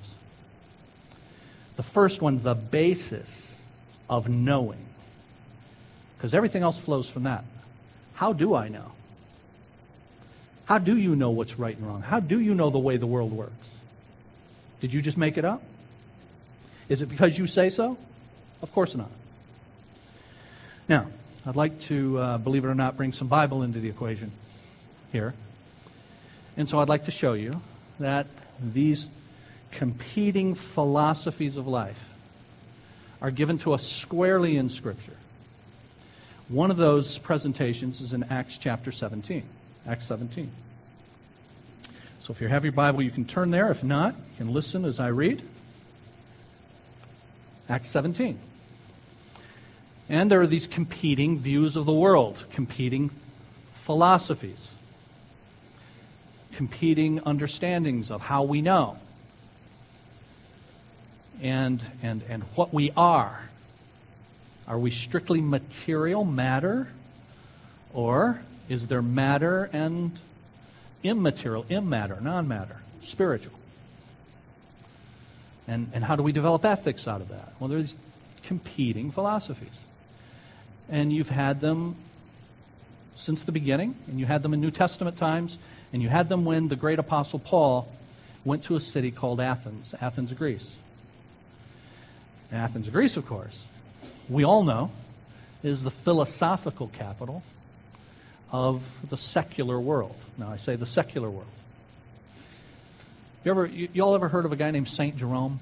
[1.77, 3.61] The first one, the basis
[4.09, 4.85] of knowing.
[6.17, 7.45] Because everything else flows from that.
[8.15, 8.93] How do I know?
[10.65, 12.01] How do you know what's right and wrong?
[12.01, 13.71] How do you know the way the world works?
[14.81, 15.63] Did you just make it up?
[16.89, 17.99] Is it because you say so?
[18.63, 19.11] Of course not.
[20.89, 21.09] Now,
[21.47, 24.33] I'd like to, uh, believe it or not, bring some Bible into the equation
[25.13, 25.35] here.
[26.57, 27.61] And so I'd like to show you
[27.99, 28.27] that
[28.63, 29.11] these
[29.73, 32.13] competing philosophies of life
[33.21, 35.17] are given to us squarely in Scripture.
[36.49, 39.43] One of those presentations is in Acts chapter 17.
[39.87, 40.51] Acts 17.
[42.21, 43.71] So if you have your Bible, you can turn there.
[43.71, 45.43] If not, you can listen as I read.
[47.69, 48.39] Acts 17.
[50.09, 53.11] And there are these competing views of the world, competing
[53.75, 54.76] philosophies,
[56.57, 58.97] competing understandings of how we know
[61.43, 63.43] and, and, and what we are.
[64.67, 66.89] Are we strictly material, matter?
[67.93, 70.13] Or is there matter and
[71.05, 73.53] immaterial, immatter, non matter, spiritual?
[75.69, 77.53] And, and how do we develop ethics out of that?
[77.61, 77.97] Well, there's
[78.45, 79.85] competing philosophies.
[80.89, 81.97] And you've had them
[83.15, 85.59] since the beginning, and you had them in New Testament times,
[85.93, 87.89] and you had them when the great apostle Paul
[88.45, 90.75] went to a city called Athens, Athens, Greece.
[92.53, 93.65] Athens, Greece, of course,
[94.29, 94.91] we all know,
[95.63, 97.43] is the philosophical capital
[98.53, 100.15] of the secular world.
[100.39, 101.47] Now, I say the secular world.
[103.45, 105.61] You ever, you, you all ever heard of a guy named Saint Jerome?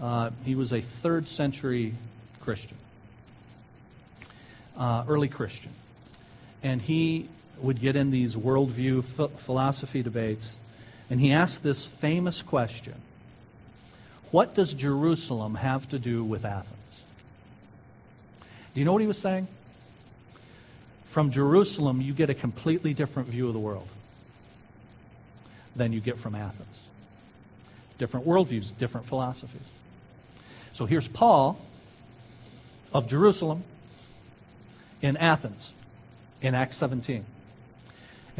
[0.00, 1.94] Uh, he was a third century
[2.40, 2.76] Christian,
[4.76, 5.72] uh, early Christian.
[6.62, 7.28] And he
[7.62, 9.02] would get in these worldview
[9.38, 10.58] philosophy debates,
[11.08, 12.94] and he asked this famous question
[14.30, 16.76] What does Jerusalem have to do with Athens?
[18.74, 19.48] Do you know what he was saying?
[21.06, 23.88] From Jerusalem, you get a completely different view of the world
[25.74, 26.80] than you get from Athens.
[27.98, 29.66] Different worldviews, different philosophies.
[30.72, 31.60] So here's Paul
[32.92, 33.64] of Jerusalem
[35.02, 35.72] in Athens
[36.42, 37.24] in Acts 17.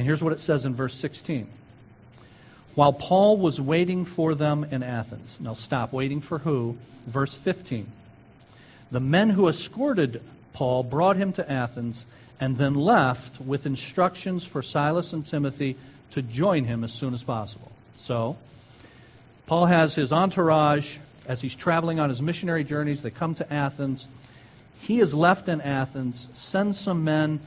[0.01, 1.47] And here's what it says in verse 16.
[2.75, 5.37] While Paul was waiting for them in Athens.
[5.39, 5.93] Now stop.
[5.93, 6.79] Waiting for who?
[7.07, 7.87] Verse 15.
[8.91, 10.23] The men who escorted
[10.55, 12.07] Paul brought him to Athens
[12.41, 15.77] and then left with instructions for Silas and Timothy
[16.13, 17.71] to join him as soon as possible.
[17.99, 18.39] So,
[19.45, 20.97] Paul has his entourage
[21.29, 23.03] as he's traveling on his missionary journeys.
[23.03, 24.09] They come to Athens.
[24.81, 27.41] He is left in Athens, sends some men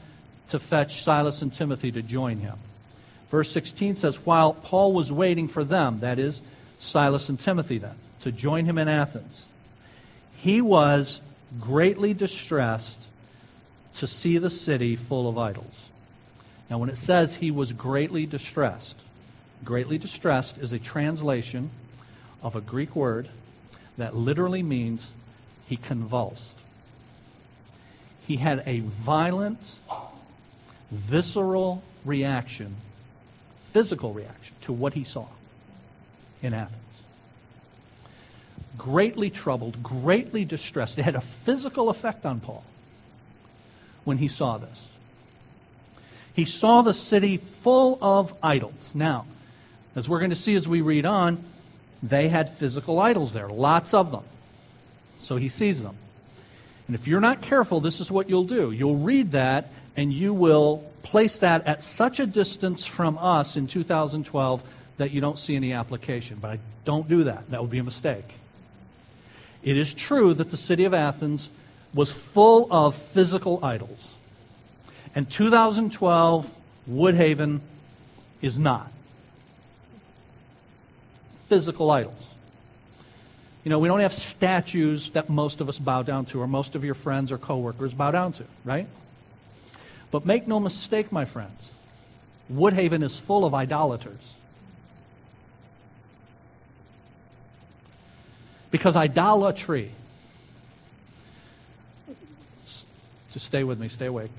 [0.48, 2.56] to fetch Silas and Timothy to join him.
[3.30, 6.42] Verse 16 says, While Paul was waiting for them, that is,
[6.78, 9.46] Silas and Timothy then, to join him in Athens,
[10.36, 11.20] he was
[11.60, 13.06] greatly distressed
[13.94, 15.88] to see the city full of idols.
[16.68, 18.96] Now, when it says he was greatly distressed,
[19.64, 21.70] greatly distressed is a translation
[22.42, 23.28] of a Greek word
[23.96, 25.12] that literally means
[25.66, 26.58] he convulsed.
[28.26, 29.76] He had a violent,
[30.94, 32.74] visceral reaction,
[33.72, 35.26] physical reaction to what he saw
[36.42, 36.80] in Athens.
[38.78, 40.98] Greatly troubled, greatly distressed.
[40.98, 42.64] It had a physical effect on Paul
[44.04, 44.90] when he saw this.
[46.34, 48.92] He saw the city full of idols.
[48.94, 49.26] Now,
[49.94, 51.42] as we're going to see as we read on,
[52.02, 54.24] they had physical idols there, lots of them.
[55.20, 55.96] So he sees them.
[56.86, 58.70] And if you're not careful, this is what you'll do.
[58.70, 63.66] You'll read that and you will place that at such a distance from us in
[63.66, 64.62] 2012
[64.96, 66.38] that you don't see any application.
[66.40, 67.50] But I don't do that.
[67.50, 68.24] That would be a mistake.
[69.62, 71.48] It is true that the city of Athens
[71.94, 74.14] was full of physical idols.
[75.14, 76.50] And 2012,
[76.90, 77.60] Woodhaven
[78.42, 78.90] is not.
[81.48, 82.26] Physical idols.
[83.64, 86.74] You know, we don't have statues that most of us bow down to, or most
[86.74, 88.86] of your friends or coworkers bow down to, right?
[90.10, 91.70] But make no mistake, my friends,
[92.52, 94.34] Woodhaven is full of idolaters.
[98.70, 99.90] Because idolatry,
[103.32, 104.30] just stay with me, stay awake.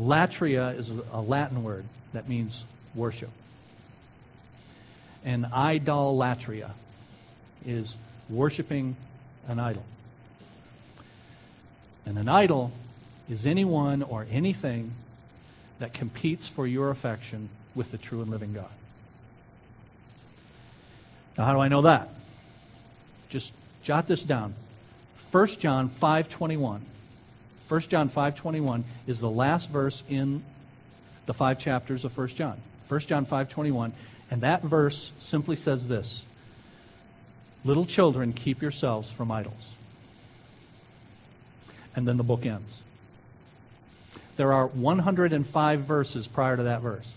[0.00, 1.84] Latria is a Latin word
[2.14, 3.30] that means worship.
[5.28, 6.70] And idolatria
[7.66, 7.98] is
[8.30, 8.96] worshiping
[9.46, 9.84] an idol.
[12.06, 12.72] And an idol
[13.28, 14.92] is anyone or anything
[15.80, 18.70] that competes for your affection with the true and living God.
[21.36, 22.08] Now, how do I know that?
[23.28, 24.54] Just jot this down.
[25.30, 26.80] 1 John 5:21.
[27.68, 30.42] 1 John 5:21 is the last verse in
[31.26, 32.56] the five chapters of 1 John.
[32.88, 33.92] 1 John 5:21,
[34.30, 36.22] and that verse simply says this:
[37.64, 39.74] Little children, keep yourselves from idols.
[41.96, 42.80] And then the book ends.
[44.36, 47.10] There are 105 verses prior to that verse.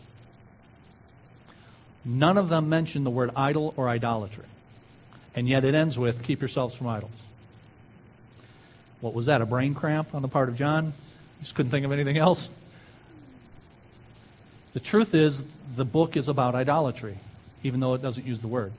[2.03, 4.45] None of them mention the word idol or idolatry.
[5.35, 7.11] And yet it ends with, keep yourselves from idols.
[9.01, 10.93] What was that, a brain cramp on the part of John?
[11.39, 12.49] Just couldn't think of anything else?
[14.73, 15.43] The truth is,
[15.75, 17.17] the book is about idolatry,
[17.63, 18.71] even though it doesn't use the word.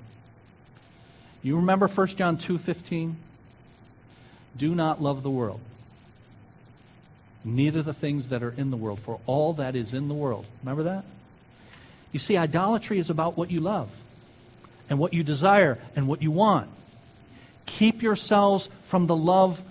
[1.42, 3.16] You remember 1 John 2:15?
[4.56, 5.60] Do not love the world,
[7.44, 10.46] neither the things that are in the world, for all that is in the world.
[10.62, 11.04] Remember that?
[12.12, 13.88] You see, idolatry is about what you love
[14.90, 16.68] and what you desire and what you want.
[17.64, 19.62] Keep yourselves from the love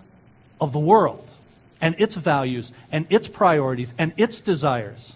[0.60, 1.30] of the world
[1.80, 5.14] and its values and its priorities and its desires.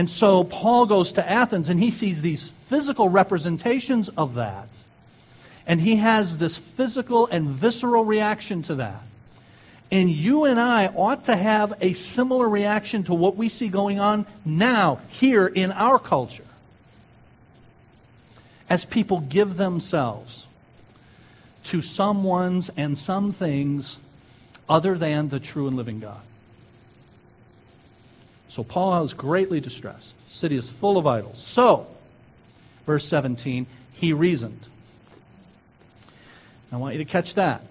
[0.00, 4.66] And so Paul goes to Athens and he sees these physical representations of that.
[5.66, 9.02] And he has this physical and visceral reaction to that.
[9.90, 14.00] And you and I ought to have a similar reaction to what we see going
[14.00, 16.46] on now, here in our culture.
[18.70, 20.46] As people give themselves
[21.64, 23.98] to someone's and some things
[24.66, 26.22] other than the true and living God.
[28.50, 30.14] So Paul is greatly distressed.
[30.28, 31.38] The city is full of idols.
[31.40, 31.86] So,
[32.84, 34.60] verse 17, he reasoned.
[36.72, 37.62] I want you to catch that.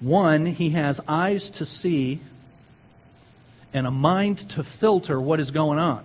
[0.00, 2.20] One, he has eyes to see
[3.72, 6.04] and a mind to filter what is going on.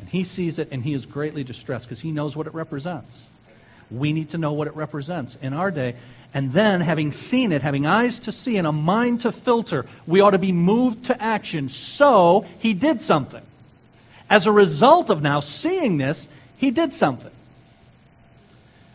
[0.00, 3.22] And he sees it and he is greatly distressed because he knows what it represents.
[3.90, 5.94] We need to know what it represents in our day.
[6.34, 10.20] And then, having seen it, having eyes to see and a mind to filter, we
[10.20, 11.68] ought to be moved to action.
[11.68, 13.42] So, he did something.
[14.28, 17.30] As a result of now seeing this, he did something.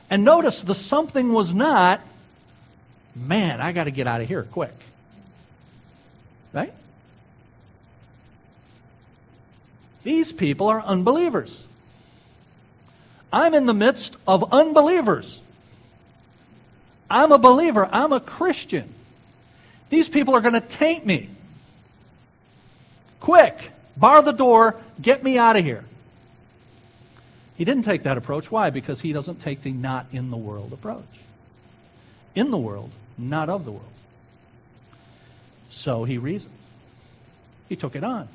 [0.09, 2.01] And notice the something was not,
[3.15, 4.75] man, I got to get out of here quick.
[6.53, 6.73] Right?
[10.03, 11.65] These people are unbelievers.
[13.31, 15.39] I'm in the midst of unbelievers.
[17.09, 17.87] I'm a believer.
[17.91, 18.93] I'm a Christian.
[19.89, 21.29] These people are going to taint me.
[23.19, 25.83] Quick, bar the door, get me out of here.
[27.57, 28.49] He didn't take that approach.
[28.49, 28.69] Why?
[28.69, 31.03] Because he doesn't take the not in the world approach.
[32.33, 33.85] In the world, not of the world.
[35.69, 36.55] So he reasoned.
[37.69, 38.27] He took it on.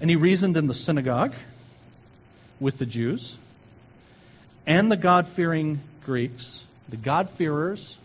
[0.00, 1.34] And he reasoned in the synagogue
[2.60, 3.36] with the Jews
[4.66, 6.62] and the God fearing Greeks.
[6.88, 7.96] The God-fearers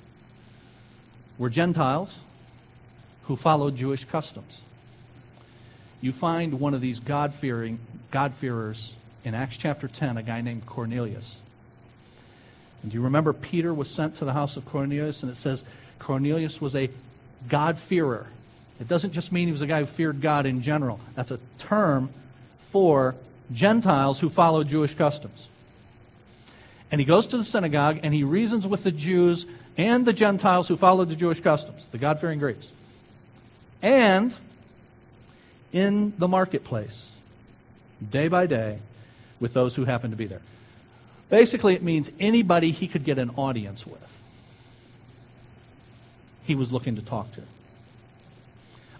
[1.38, 2.20] were Gentiles
[3.24, 4.62] who followed Jewish customs.
[6.02, 7.80] You find one of these God-fearing
[8.12, 8.93] God-fearers
[9.26, 11.39] in Acts chapter 10, a guy named Cornelius.
[12.82, 15.64] And do you remember Peter was sent to the house of Cornelius and it says
[16.00, 16.89] Cornelius was a
[17.47, 18.28] God-fearer.
[18.80, 21.00] It doesn't just mean he was a guy who feared God in general.
[21.16, 22.10] That's a term
[22.72, 23.16] for
[23.52, 25.47] Gentiles who follow Jewish customs.
[26.91, 29.45] And he goes to the synagogue and he reasons with the Jews
[29.78, 32.68] and the Gentiles who follow the Jewish customs, the God fearing Greeks.
[33.82, 34.34] And
[35.72, 37.12] in the marketplace,
[38.10, 38.80] day by day,
[39.39, 40.41] with those who happen to be there.
[41.30, 44.18] Basically, it means anybody he could get an audience with,
[46.45, 47.41] he was looking to talk to.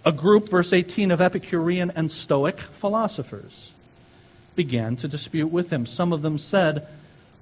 [0.06, 3.72] A group, verse 18, of Epicurean and Stoic philosophers
[4.56, 5.86] began to dispute with him.
[5.86, 6.88] Some of them said,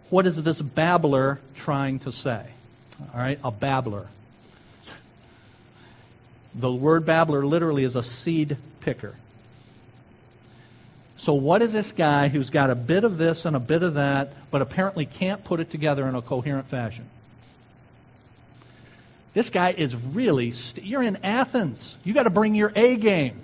[0.09, 2.45] What is this babbler trying to say?
[3.13, 4.07] All right, a babbler.
[6.55, 9.15] The word babbler literally is a seed picker.
[11.17, 13.95] So, what is this guy who's got a bit of this and a bit of
[13.95, 17.09] that, but apparently can't put it together in a coherent fashion?
[19.33, 21.97] This guy is really, st- you're in Athens.
[22.03, 23.39] You got to bring your A game.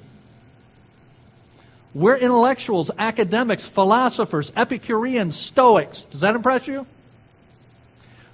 [1.93, 6.01] We're intellectuals, academics, philosophers, Epicureans, Stoics.
[6.01, 6.87] Does that impress you?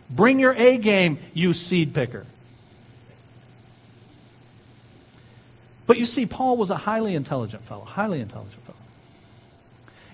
[0.10, 2.26] Bring your A game, you seed picker.
[5.86, 8.78] But you see, Paul was a highly intelligent fellow, highly intelligent fellow.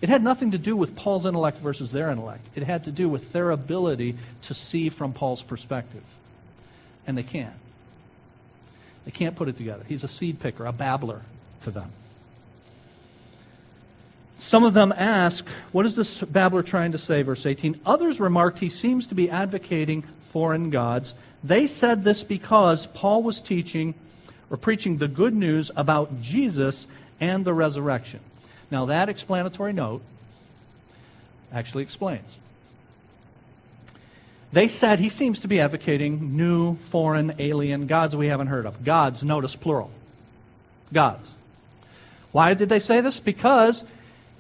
[0.01, 2.47] It had nothing to do with Paul's intellect versus their intellect.
[2.55, 6.03] It had to do with their ability to see from Paul's perspective.
[7.07, 7.53] And they can't.
[9.05, 9.83] They can't put it together.
[9.87, 11.21] He's a seed picker, a babbler
[11.61, 11.91] to them.
[14.37, 17.21] Some of them ask, What is this babbler trying to say?
[17.21, 17.79] Verse 18.
[17.85, 21.13] Others remarked, He seems to be advocating foreign gods.
[21.43, 23.93] They said this because Paul was teaching
[24.49, 26.87] or preaching the good news about Jesus
[27.19, 28.19] and the resurrection.
[28.71, 30.01] Now, that explanatory note
[31.53, 32.37] actually explains.
[34.51, 38.83] They said he seems to be advocating new, foreign, alien gods we haven't heard of.
[38.83, 39.91] Gods, notice plural.
[40.93, 41.31] Gods.
[42.31, 43.19] Why did they say this?
[43.19, 43.83] Because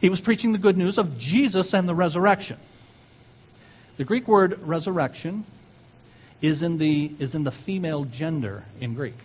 [0.01, 2.57] he was preaching the good news of Jesus and the resurrection.
[3.97, 5.45] The Greek word resurrection
[6.41, 9.15] is in the, is in the female gender in Greek.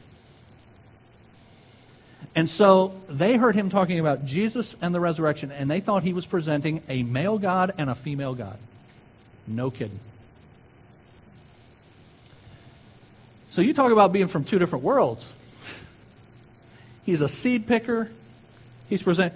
[2.35, 6.13] And so they heard him talking about Jesus and the resurrection, and they thought he
[6.13, 8.57] was presenting a male God and a female God.
[9.47, 9.99] No kidding.
[13.51, 15.33] So you talk about being from two different worlds.
[17.05, 18.09] He's a seed picker.
[18.89, 19.35] He's present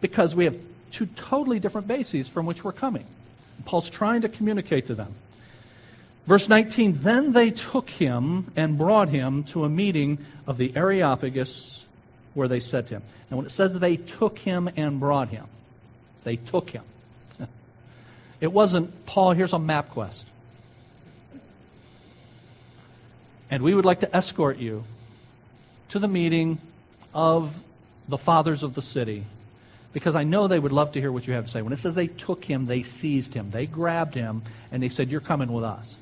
[0.00, 0.58] because we have
[0.90, 3.04] two totally different bases from which we're coming.
[3.64, 5.14] Paul's trying to communicate to them.
[6.26, 11.84] Verse 19 Then they took him and brought him to a meeting of the Areopagus
[12.34, 13.02] where they said to him.
[13.30, 15.46] And when it says they took him and brought him,
[16.24, 16.84] they took him.
[18.40, 20.22] It wasn't, Paul, here's a MapQuest.
[23.50, 24.84] And we would like to escort you
[25.88, 26.60] to the meeting
[27.12, 27.58] of
[28.06, 29.24] the fathers of the city
[29.98, 31.60] because I know they would love to hear what you have to say.
[31.60, 35.10] When it says they took him, they seized him, they grabbed him, and they said,
[35.10, 35.96] You're coming with us.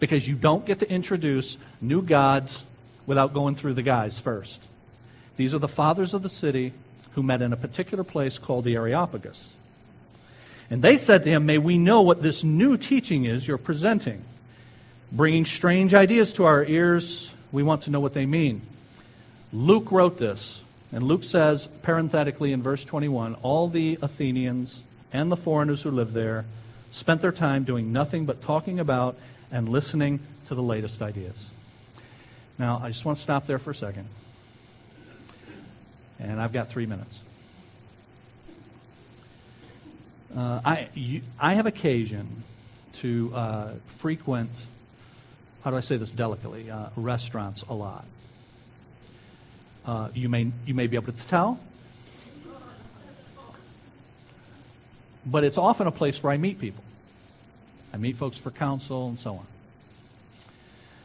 [0.00, 2.64] Because you don't get to introduce new gods
[3.04, 4.62] without going through the guys first.
[5.36, 6.72] These are the fathers of the city
[7.12, 9.52] who met in a particular place called the Areopagus.
[10.70, 14.22] And they said to him, May we know what this new teaching is you're presenting.
[15.12, 18.62] Bringing strange ideas to our ears, we want to know what they mean.
[19.52, 20.62] Luke wrote this,
[20.92, 24.82] and Luke says, parenthetically in verse 21, all the Athenians
[25.12, 26.44] and the foreigners who lived there
[26.92, 29.16] spent their time doing nothing but talking about
[29.52, 31.46] and listening to the latest ideas.
[32.58, 34.08] Now, I just want to stop there for a second.
[36.18, 37.18] And I've got three minutes.
[40.36, 42.42] Uh, I, you, I have occasion
[42.94, 44.64] to uh, frequent,
[45.62, 48.04] how do I say this delicately, uh, restaurants a lot.
[49.88, 51.58] Uh, you, may, you may be able to tell,
[55.24, 56.84] but it's often a place where I meet people.
[57.94, 59.46] I meet folks for counsel and so on.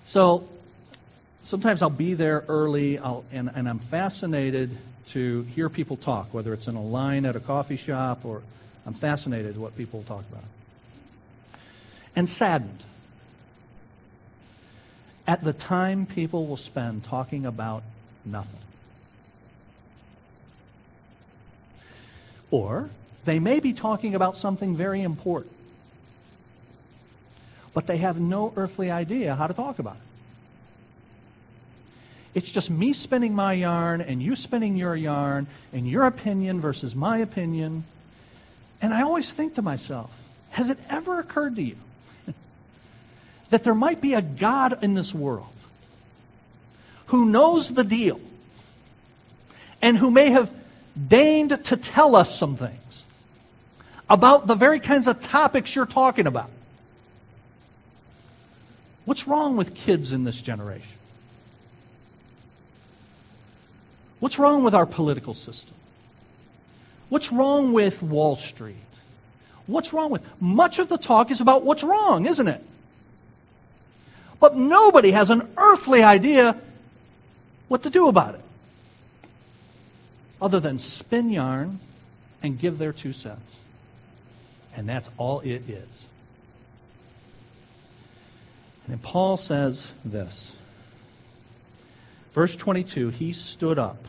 [0.04, 0.50] So
[1.44, 4.78] sometimes I'll be there early I'll, and, and I'm fascinated
[5.12, 8.42] to hear people talk, whether it's in a line at a coffee shop or
[8.86, 10.44] I'm fascinated what people talk about.
[12.18, 12.84] And saddened
[15.26, 17.84] at the time people will spend talking about
[18.26, 18.60] nothing.
[22.54, 22.92] Or
[23.26, 25.52] they may be talking about something very important,
[27.74, 30.02] but they have no earthly idea how to talk about it.
[32.36, 36.94] It's just me spinning my yarn and you spinning your yarn and your opinion versus
[36.94, 37.86] my opinion.
[38.84, 40.12] And I always think to myself,
[40.52, 41.78] has it ever occurred to you
[43.50, 45.48] that there might be a God in this world
[47.08, 48.22] who knows the deal
[49.82, 50.54] and who may have
[51.08, 53.04] deigned to tell us some things
[54.10, 56.50] about the very kinds of topics you're talking about?
[59.06, 60.98] What's wrong with kids in this generation?
[64.20, 65.74] What's wrong with our political system?
[67.10, 68.76] What's wrong with Wall Street?
[69.68, 72.64] What's wrong with much of the talk is about what's wrong, isn't it?
[74.40, 76.58] But nobody has an earthly idea
[77.68, 78.42] what to do about it
[80.42, 81.80] other than spin yarn
[82.42, 83.60] and give their two cents.
[84.76, 86.06] And that's all it is.
[88.88, 90.54] And Paul says this.
[92.34, 94.08] Verse 22 He stood up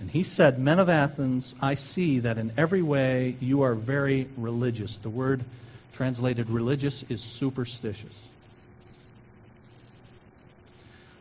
[0.00, 4.28] and he said, Men of Athens, I see that in every way you are very
[4.36, 4.96] religious.
[4.96, 5.44] The word
[5.92, 8.28] translated religious is superstitious.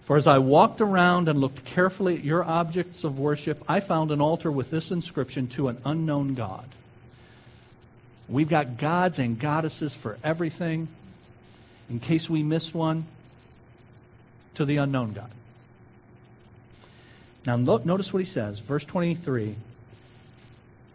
[0.05, 4.11] For as I walked around and looked carefully at your objects of worship, I found
[4.11, 6.67] an altar with this inscription to an unknown God.
[8.29, 10.87] We've got gods and goddesses for everything.
[11.89, 13.05] In case we miss one,
[14.55, 15.29] to the unknown God.
[17.45, 19.55] Now, notice what he says, verse 23.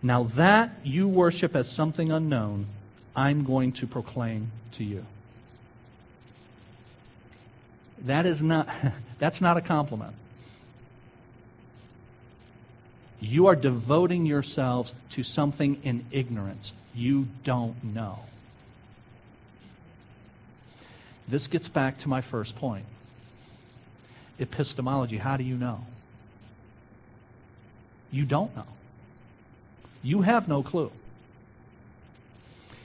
[0.03, 2.67] Now that you worship as something unknown,
[3.15, 5.05] I'm going to proclaim to you.
[8.05, 8.69] That is not,
[9.19, 10.15] that's not a compliment.
[13.21, 16.73] You are devoting yourselves to something in ignorance.
[16.95, 18.21] You don't know.
[21.29, 22.85] This gets back to my first point
[24.41, 25.19] epistemology.
[25.19, 25.85] How do you know?
[28.11, 28.67] You don't know.
[30.03, 30.91] You have no clue.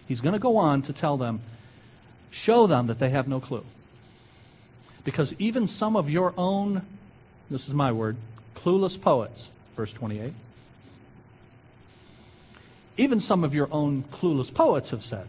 [0.07, 1.39] He's going to go on to tell them,
[2.29, 3.63] show them that they have no clue.
[5.05, 6.81] Because even some of your own,
[7.49, 8.17] this is my word,
[8.55, 10.33] clueless poets, verse 28,
[12.97, 15.27] even some of your own clueless poets have said,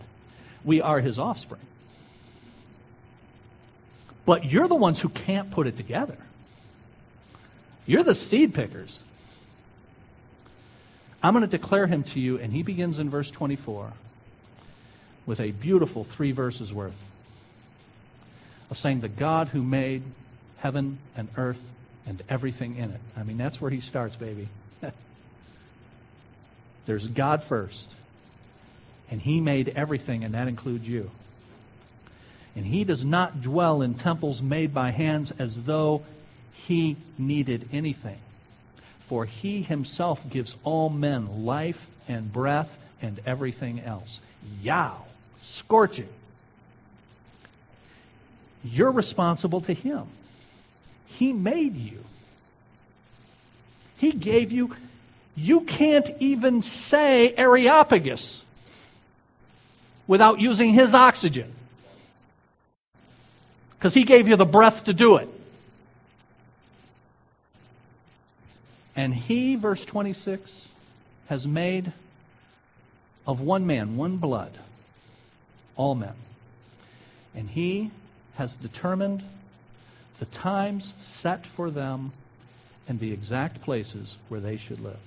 [0.64, 1.60] we are his offspring.
[4.24, 6.16] But you're the ones who can't put it together.
[7.86, 8.98] You're the seed pickers.
[11.22, 13.92] I'm going to declare him to you, and he begins in verse 24
[15.26, 17.00] with a beautiful three verses worth
[18.70, 20.02] of saying, The God who made
[20.58, 21.60] heaven and earth
[22.06, 23.00] and everything in it.
[23.16, 24.48] I mean, that's where he starts, baby.
[26.86, 27.92] There's God first,
[29.10, 31.10] and he made everything, and that includes you.
[32.54, 36.02] And he does not dwell in temples made by hands as though
[36.54, 38.18] he needed anything.
[39.00, 44.20] For he himself gives all men life and breath and everything else.
[44.62, 44.96] Yow!
[45.38, 46.08] Scorching.
[48.72, 50.04] You're responsible to him.
[51.06, 51.98] He made you.
[53.98, 54.74] He gave you,
[55.36, 58.42] you can't even say Areopagus
[60.06, 61.52] without using his oxygen
[63.78, 65.28] because he gave you the breath to do it.
[68.94, 70.68] And he, verse 26,
[71.28, 71.92] has made
[73.26, 74.52] of one man, one blood,
[75.76, 76.14] all men.
[77.34, 77.90] And he
[78.36, 79.22] has determined
[80.18, 82.12] the times set for them
[82.88, 84.96] and the exact places where they should live.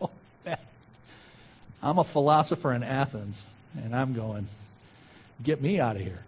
[0.00, 0.10] Oh,
[0.44, 0.58] man.
[1.82, 3.42] I'm a philosopher in Athens,
[3.82, 4.48] and I'm going,
[5.42, 6.22] get me out of here.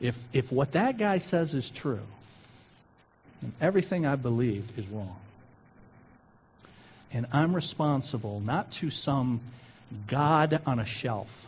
[0.00, 2.00] If, if what that guy says is true,
[3.40, 5.16] and everything I believed is wrong,
[7.12, 9.40] and I'm responsible not to some
[10.06, 11.46] God on a shelf,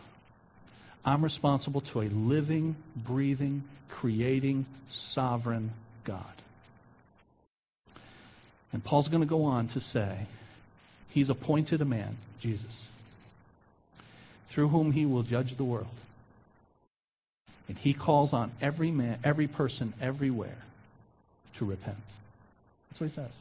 [1.05, 5.71] I'm responsible to a living, breathing, creating, sovereign
[6.03, 6.23] God.
[8.71, 10.27] And Paul's going to go on to say,
[11.09, 12.87] He's appointed a man, Jesus,
[14.47, 15.87] through whom he will judge the world
[17.67, 20.57] And he calls on every man, every person, everywhere
[21.55, 21.97] to repent.
[22.89, 23.31] That's what he says.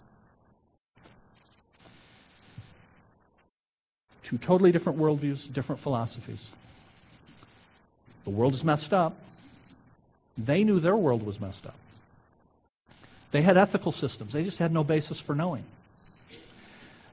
[4.28, 6.50] Two totally different worldviews, different philosophies.
[8.24, 9.16] The world is messed up.
[10.36, 11.76] They knew their world was messed up.
[13.30, 15.64] They had ethical systems, they just had no basis for knowing.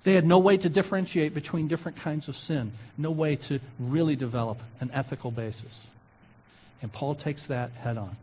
[0.04, 4.18] They had no way to differentiate between different kinds of sin, no way to really
[4.18, 5.88] develop an ethical basis.
[6.82, 8.16] And Paul takes that head on.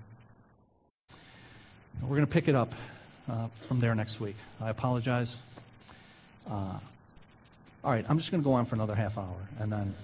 [2.03, 2.75] We're going to pick it up
[3.29, 4.37] uh, from there next week.
[4.61, 5.35] I apologize.
[6.49, 6.79] Uh,
[7.85, 9.95] all right, I'm just going to go on for another half hour, and then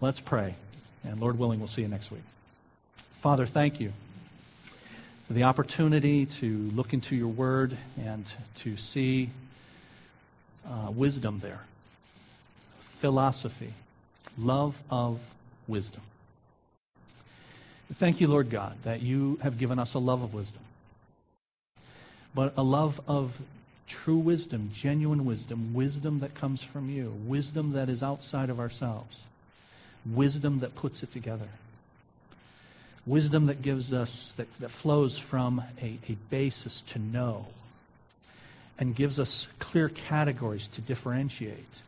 [0.00, 0.54] let's pray.
[1.04, 2.22] And Lord willing, we'll see you next week.
[3.20, 3.92] Father, thank you
[5.26, 9.30] for the opportunity to look into your word and to see
[10.64, 11.62] uh, wisdom there,
[12.78, 13.72] philosophy,
[14.38, 15.18] love of
[15.66, 16.02] wisdom.
[17.94, 20.62] Thank you, Lord God, that you have given us a love of wisdom,
[22.32, 23.40] but a love of
[23.86, 29.20] true wisdom, genuine wisdom, wisdom that comes from you, wisdom that is outside of ourselves,
[30.04, 31.48] wisdom that puts it together,
[33.06, 37.46] wisdom that gives us, that, that flows from a, a basis to know
[38.78, 41.80] and gives us clear categories to differentiate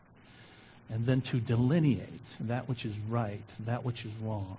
[0.91, 4.57] and then to delineate that which is right, that which is wrong.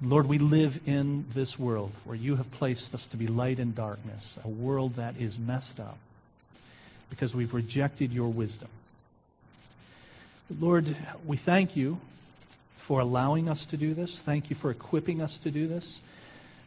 [0.00, 3.74] Lord, we live in this world where you have placed us to be light in
[3.74, 5.98] darkness, a world that is messed up
[7.10, 8.68] because we've rejected your wisdom.
[10.60, 10.94] Lord,
[11.26, 11.98] we thank you
[12.76, 14.22] for allowing us to do this.
[14.22, 16.00] Thank you for equipping us to do this.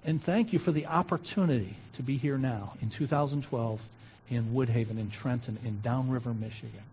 [0.06, 3.82] And thank you for the opportunity to be here now in 2012
[4.30, 6.84] in Woodhaven, in Trenton, in Downriver, Michigan.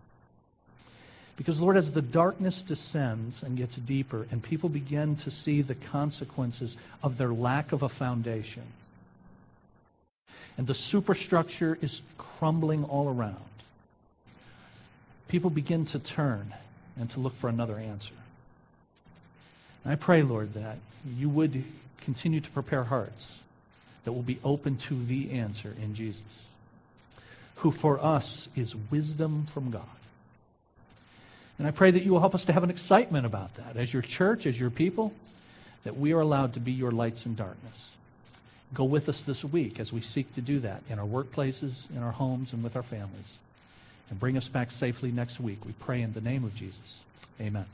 [1.39, 5.73] Because, Lord, as the darkness descends and gets deeper, and people begin to see the
[5.73, 8.63] consequences of their lack of a foundation,
[10.57, 13.37] and the superstructure is crumbling all around,
[15.29, 16.53] people begin to turn
[16.99, 18.15] and to look for another answer.
[19.85, 20.75] And I pray, Lord, that
[21.17, 21.63] you would
[22.01, 23.31] continue to prepare hearts
[24.03, 26.43] that will be open to the answer in Jesus,
[27.55, 29.85] who for us is wisdom from God.
[31.59, 33.93] And I pray that you will help us to have an excitement about that as
[33.93, 35.13] your church, as your people,
[35.83, 37.95] that we are allowed to be your lights in darkness.
[38.73, 42.01] Go with us this week as we seek to do that in our workplaces, in
[42.01, 43.37] our homes, and with our families.
[44.09, 45.65] And bring us back safely next week.
[45.65, 47.01] We pray in the name of Jesus.
[47.41, 47.65] Amen.